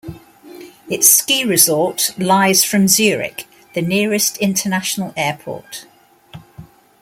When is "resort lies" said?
1.43-2.63